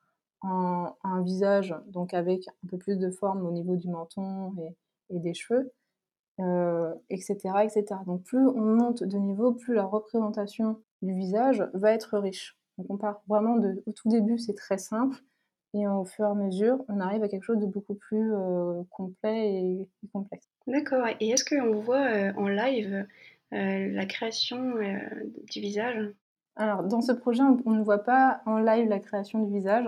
un 0.41 1.21
visage, 1.21 1.75
donc 1.87 2.13
avec 2.13 2.47
un 2.47 2.67
peu 2.69 2.77
plus 2.77 2.97
de 2.97 3.09
forme 3.09 3.45
au 3.45 3.51
niveau 3.51 3.75
du 3.75 3.89
menton 3.89 4.53
et 4.57 4.73
et 5.09 5.19
des 5.19 5.33
cheveux, 5.33 5.71
heu 6.39 6.93
et 7.09 7.17
cetera 7.21 7.65
et 7.65 7.69
cetera. 7.69 8.03
Donc 8.05 8.23
plus 8.23 8.47
on 8.47 8.61
monte 8.61 9.03
de 9.03 9.17
niveau, 9.17 9.53
plus 9.53 9.75
la 9.75 9.85
représentation 9.85 10.81
du 11.01 11.13
visage 11.13 11.67
va 11.73 11.93
être 11.93 12.17
riche. 12.19 12.57
Donc 12.77 12.87
on 12.89 12.97
part 12.97 13.21
vraiment 13.27 13.57
de 13.57 13.83
au 13.85 13.91
tout 13.93 14.09
début, 14.09 14.37
c'est 14.37 14.55
très 14.55 14.77
simple 14.77 15.17
et 15.73 15.87
au 15.87 16.03
fur 16.05 16.25
et 16.25 16.29
à 16.29 16.33
mesure, 16.33 16.83
on 16.87 16.99
arrive 16.99 17.23
à 17.23 17.27
quelque 17.27 17.43
chose 17.43 17.59
de 17.59 17.67
beaucoup 17.67 17.93
plus, 17.93 18.33
heu, 18.33 18.83
complet 18.89 19.53
et 19.53 19.89
et 20.03 20.07
complexe. 20.13 20.47
D'accord 20.65 21.05
et 21.19 21.29
est-ce 21.29 21.45
qu'on 21.45 21.79
voit, 21.79 22.09
heu, 22.11 22.33
en 22.37 22.47
live, 22.47 23.05
la 23.51 24.05
création, 24.05 24.75
du 25.51 25.59
visage? 25.59 26.11
Alors 26.55 26.83
dans 26.83 27.01
ce 27.01 27.11
projet, 27.11 27.43
on 27.43 27.57
on 27.65 27.71
ne 27.71 27.83
voit 27.83 28.03
pas 28.03 28.41
en 28.45 28.59
live 28.59 28.87
la 28.89 28.99
création 28.99 29.43
du 29.43 29.53
visage. 29.53 29.85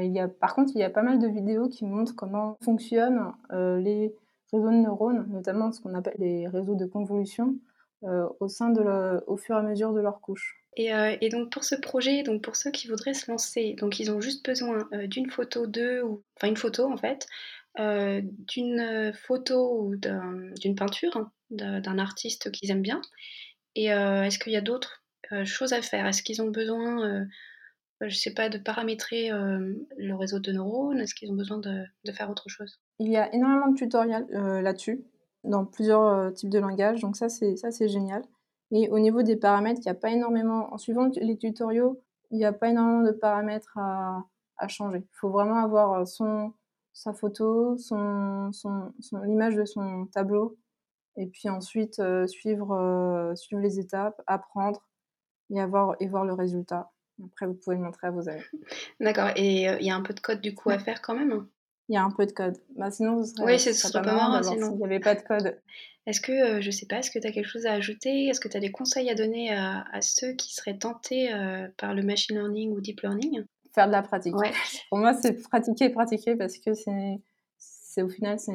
Il 0.00 0.12
y 0.12 0.20
a 0.20 0.28
par 0.28 0.54
contre, 0.54 0.72
il 0.74 0.80
y 0.80 0.84
a 0.84 0.90
pas 0.90 1.02
mal 1.02 1.18
de 1.18 1.28
vidéos 1.28 1.68
qui 1.68 1.84
montrent 1.84 2.14
comment 2.14 2.56
fonctionnent, 2.62 3.32
les 3.50 4.14
réseaux 4.52 4.70
de 4.70 4.76
neurones, 4.76 5.26
notamment 5.30 5.72
ce 5.72 5.80
qu'on 5.80 5.94
appelle 5.94 6.16
les 6.18 6.48
réseaux 6.48 6.74
de 6.74 6.86
convolution, 6.86 7.56
heu, 8.04 8.24
au 8.40 8.48
sein 8.48 8.70
de 8.70 9.22
au 9.26 9.36
fur 9.36 9.56
et 9.56 9.58
à 9.58 9.62
mesure 9.62 9.92
de 9.92 10.00
leurs 10.00 10.20
couches. 10.20 10.56
Et 10.76 10.92
heu 10.92 11.16
et 11.20 11.28
donc 11.28 11.50
pour 11.50 11.64
ce 11.64 11.74
projet, 11.74 12.22
donc 12.22 12.42
pour 12.42 12.56
ceux 12.56 12.70
qui 12.70 12.88
voudraient 12.88 13.14
se 13.14 13.30
lancer, 13.30 13.74
donc 13.78 13.98
ils 14.00 14.10
ont 14.10 14.20
juste 14.20 14.44
besoin, 14.44 14.88
heu, 14.92 15.06
d'une 15.08 15.30
photo 15.30 15.66
d'eux 15.66 16.02
ou 16.02 16.22
enfin 16.36 16.48
une 16.48 16.56
photo 16.56 16.90
en 16.90 16.96
fait, 16.96 17.26
d'une, 17.76 19.12
photo 19.14 19.82
ou 19.82 19.96
d'un 19.96 20.50
d'une 20.60 20.74
peinture, 20.74 21.16
hein, 21.16 21.32
d'un 21.50 21.98
artiste 21.98 22.50
qu'ils 22.50 22.70
aiment 22.70 22.82
bien 22.82 23.00
et 23.76 23.86
est-ce 23.86 24.38
qu'il 24.38 24.52
y 24.52 24.56
a 24.56 24.60
d'autres, 24.60 25.04
choses 25.44 25.72
à 25.72 25.82
faire? 25.82 26.06
Est-ce 26.06 26.22
qu'ils 26.22 26.42
ont 26.42 26.50
besoin, 26.50 27.26
je 28.00 28.16
sais 28.16 28.32
pas, 28.32 28.48
de 28.48 28.58
paramétrer 28.58 29.30
le 29.30 30.14
réseau 30.14 30.38
de 30.38 30.52
neurones 30.52 31.00
Est-ce 31.00 31.14
qu'ils 31.14 31.30
ont 31.30 31.36
besoin 31.36 31.58
de, 31.58 32.12
faire 32.12 32.30
autre 32.30 32.48
chose? 32.48 32.80
Il 32.98 33.10
y 33.10 33.16
a 33.16 33.32
énormément 33.34 33.68
de 33.68 33.76
tutoriels 33.76 34.26
là-dessus, 34.30 35.04
dans 35.44 35.64
plusieurs 35.64 36.32
types 36.34 36.50
de 36.50 36.58
langages, 36.58 37.00
donc 37.00 37.16
ça 37.16 37.28
c'est 37.28 37.88
génial. 37.88 38.22
Et 38.70 38.88
au 38.90 38.98
niveau 38.98 39.22
des 39.22 39.36
paramètres, 39.36 39.80
il 39.82 39.88
n'y 39.88 39.90
a 39.90 39.94
pas 39.94 40.10
énormément, 40.10 40.72
en 40.72 40.78
suivant 40.78 41.08
les 41.20 41.38
tutoriaux, 41.38 42.02
il 42.30 42.38
n'y 42.38 42.44
a 42.44 42.52
pas 42.52 42.68
énormément 42.68 43.02
de 43.02 43.12
paramètres 43.12 43.78
à, 43.78 44.24
changer. 44.68 44.98
Il 44.98 45.16
faut 45.16 45.30
vraiment 45.30 45.62
avoir 45.62 46.06
sa 46.92 47.12
photo, 47.14 47.76
son 47.78 48.50
l'image 49.24 49.54
de 49.54 49.64
son 49.64 50.06
tableau, 50.06 50.58
et 51.16 51.26
puis 51.26 51.48
ensuite 51.48 52.02
suivre, 52.26 53.32
suivre 53.36 53.62
les 53.62 53.78
étapes, 53.80 54.20
apprendre 54.26 54.86
et, 55.50 55.60
avoir, 55.60 55.96
et 56.00 56.06
voir 56.06 56.24
le 56.24 56.34
résultat. 56.34 56.90
Après, 57.24 57.46
vous 57.46 57.54
pouvez 57.54 57.76
le 57.76 57.82
montrer 57.82 58.06
à 58.06 58.10
vos 58.10 58.28
amis. 58.28 58.42
D'accord. 59.00 59.30
Et 59.36 59.64
il 59.64 59.86
y 59.86 59.90
a 59.90 59.94
un 59.94 60.02
peu 60.02 60.14
de 60.14 60.20
code 60.20 60.40
du 60.40 60.54
coup 60.54 60.70
à 60.70 60.78
faire 60.78 61.02
quand 61.02 61.14
même? 61.14 61.46
Il 61.88 61.94
y 61.94 61.96
a 61.96 62.04
un 62.04 62.10
peu 62.10 62.26
de 62.26 62.32
code. 62.32 62.58
Bah, 62.76 62.90
sinon, 62.90 63.24
ce 63.24 63.32
serait, 63.34 63.44
oui, 63.44 63.58
ce 63.58 63.72
serait 63.72 64.02
pas, 64.02 64.12
marrant, 64.12 64.42
s'il 64.42 64.58
n'y 64.58 64.84
avait 64.84 65.00
pas 65.00 65.14
de 65.14 65.22
code. 65.22 65.58
Est-ce 66.06 66.20
que, 66.20 66.60
je 66.60 66.70
sais 66.70 66.86
pas, 66.86 66.98
est-ce 66.98 67.10
que 67.10 67.18
tu 67.18 67.26
as 67.26 67.32
quelque 67.32 67.48
chose 67.48 67.66
à 67.66 67.72
ajouter? 67.72 68.26
Est-ce 68.26 68.40
que 68.40 68.48
tu 68.48 68.56
as 68.56 68.60
des 68.60 68.70
conseils 68.70 69.10
à 69.10 69.14
donner 69.14 69.52
à, 69.52 69.84
ceux 70.00 70.32
qui 70.32 70.54
seraient 70.54 70.76
tentés 70.78 71.30
par 71.78 71.94
le 71.94 72.02
machine 72.02 72.36
learning 72.36 72.72
ou 72.72 72.80
deep 72.80 73.00
learning? 73.00 73.44
Faire 73.74 73.86
de 73.86 73.92
la 73.92 74.02
pratique. 74.02 74.34
Pour 74.90 74.98
moi, 74.98 75.14
c'est 75.14 75.34
pratiquer, 75.42 75.90
pratiquer 75.90 76.36
parce 76.36 76.58
que 76.58 76.74
c'est, 76.74 77.20
c'est 77.56 78.02
au 78.02 78.08
final, 78.08 78.38
c'est, 78.38 78.52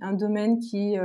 un 0.00 0.12
domaine 0.12 0.60
qui, 0.60 0.96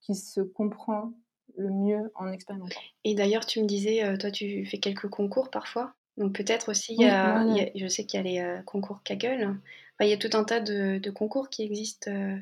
qui 0.00 0.14
se 0.14 0.40
comprend 0.40 1.12
le 1.56 1.70
mieux 1.70 2.12
en 2.14 2.30
expérimentant. 2.30 2.80
Et 3.04 3.14
d'ailleurs, 3.14 3.46
tu 3.46 3.60
me 3.62 3.66
disais, 3.66 4.16
toi, 4.18 4.30
tu 4.30 4.66
fais 4.66 4.78
quelques 4.78 5.08
concours 5.08 5.50
parfois? 5.50 5.94
Donc 6.20 6.34
peut-être 6.34 6.68
aussi, 6.68 6.92
il 6.92 7.00
y 7.00 7.08
a, 7.08 7.46
je 7.74 7.88
sais 7.88 8.04
qu'il 8.04 8.18
y 8.18 8.20
a 8.20 8.22
les 8.22 8.38
euh, 8.40 8.62
concours 8.62 9.02
Kaggle. 9.02 9.58
il 10.00 10.06
y 10.06 10.12
a 10.12 10.18
tout 10.18 10.36
un 10.36 10.44
tas 10.44 10.60
de, 10.60 11.10
concours 11.10 11.48
qui 11.48 11.62
existent. 11.62 12.10
Euh. 12.10 12.36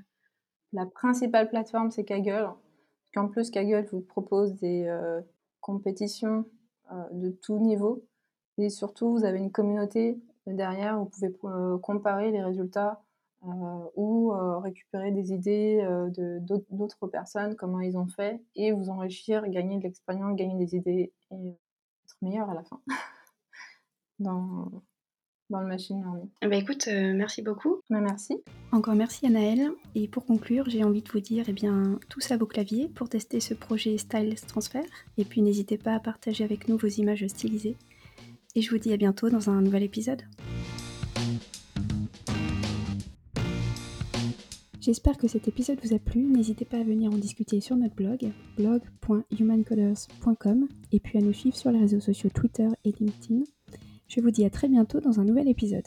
La 0.73 0.85
principale 0.85 1.49
plateforme, 1.49 1.93
c'est 1.93 2.05
Kaggle. 2.05 2.51
En 3.15 3.29
plus, 3.29 3.51
Kaggle 3.53 3.87
vous 3.93 4.01
propose 4.01 4.57
des 4.57 4.87
euh, 4.89 5.21
compétitions 5.61 6.45
de 7.13 7.31
tout 7.31 7.61
niveau. 7.61 8.05
Et 8.59 8.69
surtout, 8.69 9.13
vous 9.13 9.25
avez 9.25 9.39
une 9.39 9.53
communauté 9.53 10.19
derrière, 10.47 10.99
vous 10.99 11.05
pouvez 11.05 11.33
comparer 11.81 12.33
les 12.33 12.43
résultats 12.43 13.01
ou 13.45 14.33
récupérer 14.61 15.13
des 15.13 15.33
idées 15.33 15.81
de 16.17 16.41
d'autres 16.71 17.07
personnes, 17.07 17.55
comment 17.55 17.81
ils 17.81 17.97
ont 17.97 18.09
fait, 18.09 18.41
et 18.57 18.73
vous 18.73 18.89
enrichir, 18.89 19.47
gagner 19.49 19.79
de 19.79 19.85
l'expérience, 19.85 20.35
gagner 20.35 20.57
des 20.57 20.75
idées 20.75 21.13
et 21.31 21.49
être 21.51 22.17
meilleur 22.23 22.51
à 22.51 22.55
la 22.55 22.65
fin. 22.65 22.81
dans, 24.19 24.71
dans 25.51 25.61
le 25.61 25.67
machine 25.67 26.01
learning. 26.01 26.29
Bah 26.43 26.57
écoute, 26.57 26.89
euh, 26.89 27.13
merci 27.15 27.43
beaucoup. 27.43 27.81
Bah 27.91 28.01
merci. 28.01 28.35
Encore 28.73 28.95
merci 28.95 29.27
Anaëlle. 29.27 29.71
Et 29.95 30.09
pour 30.09 30.25
conclure, 30.25 30.69
j'ai 30.69 30.85
envie 30.85 31.03
de 31.03 31.11
vous 31.11 31.21
dire, 31.21 31.45
eh 31.49 31.53
bien, 31.53 31.99
tous 32.09 32.31
à 32.31 32.37
vos 32.37 32.47
claviers 32.47 32.89
pour 32.89 33.09
tester 33.09 33.41
ce 33.41 33.55
projet 33.55 33.99
Style 33.99 34.35
Transfer. 34.47 34.83
Et 35.17 35.25
puis 35.25 35.43
n'hésitez 35.43 35.79
pas 35.79 35.95
à 35.95 36.01
partager 36.01 36.45
avec 36.45 36.69
nous 36.69 36.77
vos 36.77 36.89
images 36.89 37.27
stylisées. 37.27 37.77
Et 38.55 38.63
je 38.63 38.71
vous 38.71 38.79
dis 38.79 38.93
à 38.93 38.97
bientôt 38.97 39.31
dans 39.31 39.51
un 39.51 39.61
nouvel 39.61 39.83
épisode. 39.83 40.23
J'espère 44.81 45.19
que 45.19 45.29
cet 45.29 45.49
épisode 45.49 45.79
vous 45.85 45.93
a 45.93 45.99
plu. 45.99 46.23
N'hésitez 46.23 46.65
pas 46.65 46.79
à 46.79 46.83
venir 46.83 47.13
en 47.13 47.19
discuter 47.19 47.61
sur 47.61 47.77
notre 47.77 47.95
blog, 47.95 48.33
blog.humancoders.com, 48.57 50.67
et 50.93 51.01
puis 51.01 51.19
à 51.19 51.21
nous 51.21 51.35
suivre 51.35 51.57
sur 51.57 51.71
les 51.71 51.81
réseaux 51.81 52.01
sociaux 52.01 52.31
Twitter 52.31 52.69
et 52.87 52.95
LinkedIn. 52.99 53.43
Je 54.09 54.21
vous 54.23 54.31
dis 54.31 54.45
à 54.45 54.51
très 54.51 54.69
bientôt 54.69 55.01
dans 55.01 55.21
un 55.21 55.25
nouvel 55.25 55.49
épisode. 55.49 55.87